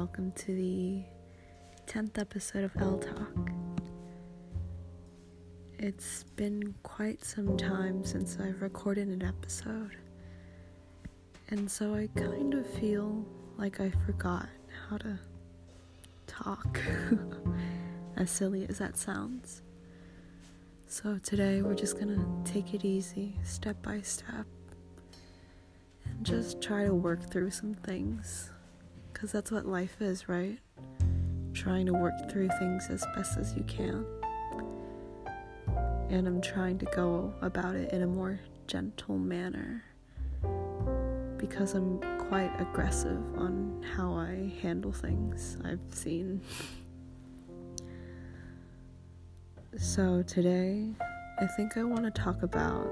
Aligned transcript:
welcome 0.00 0.32
to 0.32 0.54
the 0.54 1.02
10th 1.86 2.18
episode 2.18 2.64
of 2.64 2.74
L 2.80 2.96
Talk. 2.96 3.50
It's 5.78 6.22
been 6.36 6.74
quite 6.82 7.22
some 7.22 7.54
time 7.58 8.02
since 8.02 8.38
I've 8.40 8.62
recorded 8.62 9.08
an 9.08 9.22
episode, 9.22 9.98
and 11.50 11.70
so 11.70 11.94
I 11.94 12.08
kind 12.18 12.54
of 12.54 12.66
feel 12.66 13.26
like 13.58 13.78
I 13.78 13.90
forgot 14.06 14.48
how 14.88 14.96
to 14.96 15.18
talk, 16.26 16.80
as 18.16 18.30
silly 18.30 18.64
as 18.70 18.78
that 18.78 18.96
sounds. 18.96 19.60
So 20.86 21.18
today 21.22 21.60
we're 21.60 21.74
just 21.74 21.98
gonna 21.98 22.24
take 22.46 22.72
it 22.72 22.86
easy, 22.86 23.38
step 23.44 23.82
by 23.82 24.00
step, 24.00 24.46
and 26.06 26.24
just 26.24 26.62
try 26.62 26.86
to 26.86 26.94
work 26.94 27.30
through 27.30 27.50
some 27.50 27.74
things 27.74 28.50
because 29.20 29.32
that's 29.32 29.50
what 29.50 29.66
life 29.66 30.00
is, 30.00 30.30
right? 30.30 30.56
Trying 31.52 31.84
to 31.84 31.92
work 31.92 32.14
through 32.30 32.48
things 32.58 32.88
as 32.88 33.04
best 33.14 33.36
as 33.36 33.54
you 33.54 33.62
can. 33.64 34.06
And 36.08 36.26
I'm 36.26 36.40
trying 36.40 36.78
to 36.78 36.86
go 36.86 37.34
about 37.42 37.74
it 37.74 37.92
in 37.92 38.00
a 38.00 38.06
more 38.06 38.40
gentle 38.66 39.18
manner 39.18 39.84
because 41.36 41.74
I'm 41.74 42.00
quite 42.30 42.50
aggressive 42.58 43.20
on 43.36 43.84
how 43.94 44.14
I 44.14 44.54
handle 44.62 44.90
things 44.90 45.58
I've 45.66 45.80
seen. 45.90 46.40
So 49.76 50.22
today, 50.22 50.94
I 51.38 51.46
think 51.58 51.76
I 51.76 51.82
want 51.82 52.04
to 52.04 52.10
talk 52.10 52.42
about 52.42 52.88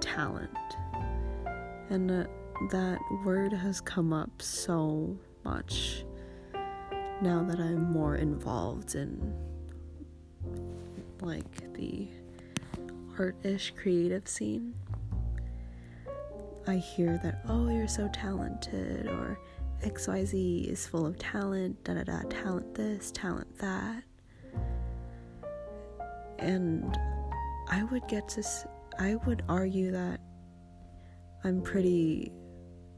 talent. 0.00 0.56
And 1.90 2.08
uh, 2.08 2.24
that 2.70 3.00
word 3.24 3.52
has 3.52 3.80
come 3.80 4.12
up 4.12 4.30
so 4.40 5.18
much 5.46 6.04
now 7.22 7.42
that 7.44 7.58
I'm 7.60 7.92
more 7.92 8.16
involved 8.16 8.94
in 8.94 9.34
like 11.20 11.72
the 11.74 12.08
art-ish 13.18 13.72
creative 13.76 14.28
scene. 14.28 14.74
I 16.66 16.76
hear 16.76 17.18
that 17.22 17.42
oh 17.48 17.68
you're 17.68 17.88
so 17.88 18.08
talented 18.12 19.06
or 19.06 19.38
XYZ 19.82 20.66
is 20.66 20.86
full 20.86 21.06
of 21.06 21.18
talent, 21.18 21.82
da 21.84 21.94
da 21.94 22.02
da, 22.02 22.22
talent 22.28 22.74
this, 22.74 23.12
talent 23.12 23.56
that. 23.58 24.02
And 26.38 26.98
I 27.68 27.84
would 27.84 28.06
get 28.08 28.28
to 28.30 28.44
I 28.98 29.14
would 29.26 29.42
argue 29.48 29.92
that 29.92 30.20
I'm 31.44 31.62
pretty 31.62 32.32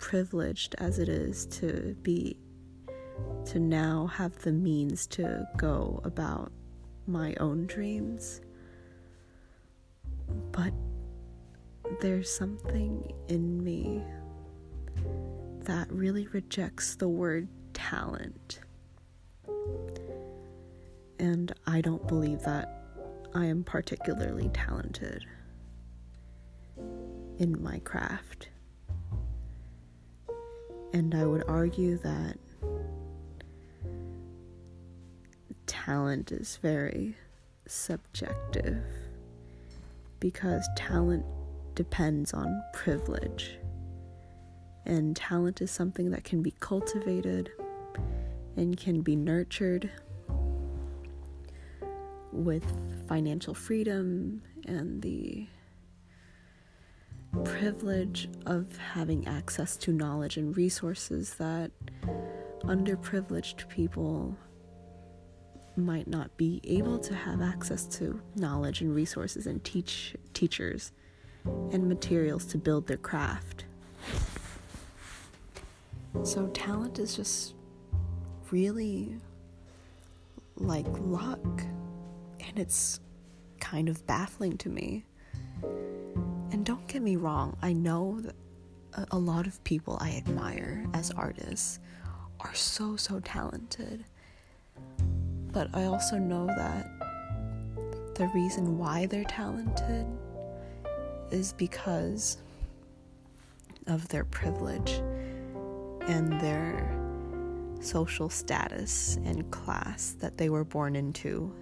privileged 0.00 0.74
as 0.78 0.98
it 0.98 1.08
is 1.08 1.46
to 1.46 1.94
be 2.02 2.36
to 3.44 3.60
now 3.60 4.06
have 4.06 4.36
the 4.40 4.52
means 4.52 5.06
to 5.06 5.46
go 5.56 6.00
about 6.04 6.50
my 7.06 7.34
own 7.38 7.66
dreams. 7.66 8.40
But 10.52 10.72
there's 12.00 12.30
something 12.30 13.12
in 13.28 13.62
me 13.62 14.02
that 15.64 15.90
really 15.92 16.26
rejects 16.28 16.96
the 16.96 17.08
word 17.08 17.48
talent. 17.74 18.60
And 21.18 21.52
I 21.66 21.80
don't 21.80 22.06
believe 22.08 22.40
that 22.42 22.84
I 23.34 23.46
am 23.46 23.64
particularly 23.64 24.48
talented 24.54 25.24
in 27.38 27.62
my 27.62 27.78
craft 27.80 28.48
and 30.92 31.14
I 31.14 31.24
would 31.24 31.44
argue 31.48 31.98
that 31.98 32.36
talent 35.66 36.32
is 36.32 36.58
very 36.60 37.16
subjective 37.66 38.82
because 40.18 40.68
talent 40.76 41.24
depends 41.74 42.34
on 42.34 42.62
privilege. 42.72 43.56
And 44.84 45.14
talent 45.14 45.60
is 45.60 45.70
something 45.70 46.10
that 46.10 46.24
can 46.24 46.42
be 46.42 46.52
cultivated 46.58 47.50
and 48.56 48.76
can 48.76 49.02
be 49.02 49.14
nurtured 49.14 49.90
with 52.32 52.64
financial 53.08 53.54
freedom 53.54 54.42
and 54.66 55.00
the 55.02 55.46
privilege 57.44 58.28
of 58.46 58.76
having 58.76 59.26
access 59.26 59.76
to 59.78 59.92
knowledge 59.92 60.36
and 60.36 60.56
resources 60.56 61.34
that 61.34 61.70
underprivileged 62.62 63.68
people 63.68 64.36
might 65.76 66.06
not 66.06 66.36
be 66.36 66.60
able 66.64 66.98
to 66.98 67.14
have 67.14 67.40
access 67.40 67.84
to 67.86 68.20
knowledge 68.36 68.80
and 68.80 68.94
resources 68.94 69.46
and 69.46 69.62
teach 69.64 70.14
teachers 70.34 70.92
and 71.72 71.88
materials 71.88 72.44
to 72.44 72.58
build 72.58 72.86
their 72.86 72.96
craft. 72.96 73.64
So 76.22 76.48
talent 76.48 76.98
is 76.98 77.16
just 77.16 77.54
really 78.50 79.16
like 80.56 80.86
luck 80.98 81.62
and 82.40 82.58
it's 82.58 83.00
kind 83.60 83.88
of 83.88 84.06
baffling 84.06 84.58
to 84.58 84.68
me 84.68 85.04
get 86.90 87.02
me 87.02 87.14
wrong, 87.14 87.56
I 87.62 87.72
know 87.72 88.20
that 88.20 88.34
a 89.12 89.18
lot 89.18 89.46
of 89.46 89.62
people 89.62 89.96
I 90.00 90.10
admire 90.16 90.84
as 90.92 91.12
artists 91.12 91.78
are 92.40 92.52
so, 92.52 92.96
so 92.96 93.20
talented. 93.20 94.04
But 95.52 95.68
I 95.72 95.84
also 95.84 96.18
know 96.18 96.46
that 96.46 96.90
the 98.16 98.28
reason 98.34 98.76
why 98.76 99.06
they're 99.06 99.22
talented 99.22 100.04
is 101.30 101.52
because 101.52 102.38
of 103.86 104.08
their 104.08 104.24
privilege 104.24 105.00
and 106.08 106.40
their 106.40 106.92
social 107.80 108.28
status 108.28 109.16
and 109.24 109.48
class 109.52 110.16
that 110.18 110.38
they 110.38 110.50
were 110.50 110.64
born 110.64 110.96
into 110.96 111.54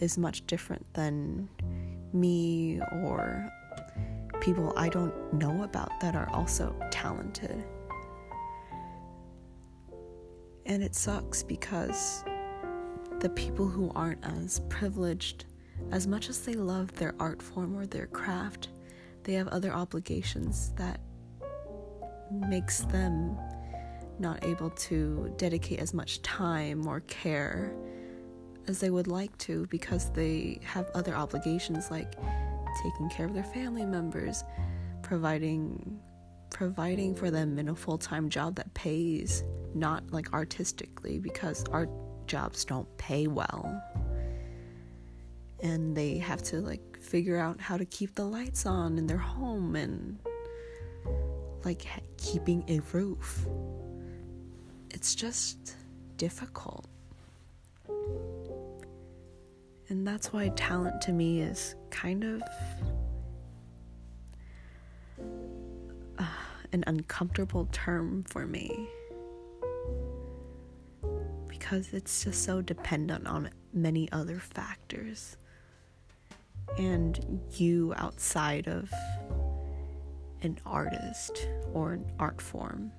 is 0.00 0.16
much 0.16 0.46
different 0.46 0.86
than 0.94 1.50
me 2.14 2.80
or 3.04 3.52
people 4.42 4.72
I 4.76 4.88
don't 4.88 5.32
know 5.32 5.62
about 5.62 6.00
that 6.00 6.16
are 6.16 6.28
also 6.32 6.74
talented. 6.90 7.64
And 10.66 10.82
it 10.82 10.96
sucks 10.96 11.44
because 11.44 12.24
the 13.20 13.28
people 13.28 13.68
who 13.68 13.92
aren't 13.94 14.24
as 14.24 14.60
privileged, 14.68 15.44
as 15.92 16.08
much 16.08 16.28
as 16.28 16.40
they 16.40 16.54
love 16.54 16.92
their 16.94 17.14
art 17.20 17.40
form 17.40 17.76
or 17.76 17.86
their 17.86 18.08
craft, 18.08 18.70
they 19.22 19.34
have 19.34 19.46
other 19.48 19.72
obligations 19.72 20.72
that 20.76 21.00
makes 22.32 22.80
them 22.80 23.38
not 24.18 24.44
able 24.44 24.70
to 24.70 25.32
dedicate 25.36 25.78
as 25.78 25.94
much 25.94 26.20
time 26.22 26.88
or 26.88 27.00
care 27.00 27.72
as 28.66 28.80
they 28.80 28.90
would 28.90 29.06
like 29.06 29.36
to 29.38 29.66
because 29.66 30.10
they 30.10 30.58
have 30.64 30.90
other 30.94 31.14
obligations 31.14 31.92
like 31.92 32.14
taking 32.82 33.08
care 33.08 33.26
of 33.26 33.34
their 33.34 33.44
family 33.44 33.84
members, 33.84 34.44
providing 35.02 36.00
providing 36.50 37.14
for 37.14 37.30
them 37.30 37.58
in 37.58 37.70
a 37.70 37.74
full-time 37.74 38.28
job 38.28 38.54
that 38.56 38.72
pays 38.74 39.42
not 39.74 40.04
like 40.12 40.32
artistically 40.34 41.18
because 41.18 41.64
art 41.72 41.88
jobs 42.26 42.64
don't 42.64 42.86
pay 42.98 43.26
well. 43.26 43.82
And 45.62 45.96
they 45.96 46.18
have 46.18 46.42
to 46.44 46.60
like 46.60 46.98
figure 47.00 47.38
out 47.38 47.60
how 47.60 47.76
to 47.76 47.84
keep 47.86 48.14
the 48.14 48.24
lights 48.24 48.66
on 48.66 48.98
in 48.98 49.06
their 49.06 49.16
home 49.16 49.76
and 49.76 50.18
like 51.64 51.86
keeping 52.18 52.64
a 52.68 52.80
roof. 52.92 53.46
It's 54.90 55.14
just 55.14 55.76
difficult. 56.16 56.86
And 59.88 60.06
that's 60.06 60.32
why 60.32 60.48
talent 60.50 61.00
to 61.02 61.12
me 61.12 61.42
is 61.42 61.74
kind 61.90 62.24
of 62.24 62.42
uh, 66.18 66.24
an 66.72 66.84
uncomfortable 66.86 67.68
term 67.72 68.24
for 68.28 68.46
me. 68.46 68.88
Because 71.48 71.92
it's 71.92 72.24
just 72.24 72.42
so 72.44 72.62
dependent 72.62 73.26
on 73.26 73.50
many 73.72 74.10
other 74.12 74.38
factors. 74.38 75.36
And 76.78 77.40
you 77.52 77.92
outside 77.96 78.68
of 78.68 78.90
an 80.42 80.58
artist 80.64 81.48
or 81.72 81.92
an 81.92 82.04
art 82.18 82.40
form 82.40 82.92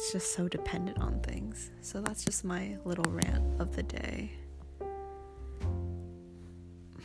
it's 0.00 0.12
just 0.12 0.32
so 0.32 0.48
dependent 0.48 0.98
on 0.98 1.20
things. 1.20 1.70
So 1.82 2.00
that's 2.00 2.24
just 2.24 2.42
my 2.42 2.78
little 2.86 3.12
rant 3.12 3.60
of 3.60 3.76
the 3.76 3.82
day. 3.82 4.32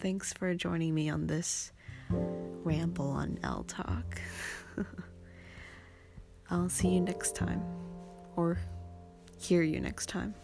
Thanks 0.00 0.32
for 0.32 0.52
joining 0.56 0.92
me 0.92 1.08
on 1.08 1.28
this 1.28 1.70
ramble 2.10 3.08
on 3.08 3.38
L 3.44 3.62
Talk. 3.68 4.20
I'll 6.50 6.68
see 6.68 6.88
you 6.88 7.00
next 7.00 7.36
time, 7.36 7.62
or 8.34 8.58
hear 9.38 9.62
you 9.62 9.78
next 9.78 10.08
time. 10.08 10.34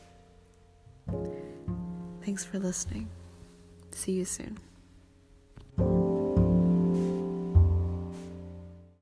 Thanks 2.25 2.45
for 2.45 2.61
listening. 2.61 3.09
See 3.91 4.13
you 4.13 4.25
soon. 4.25 4.57